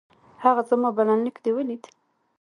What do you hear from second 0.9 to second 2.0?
بلنليک دې ولېد؟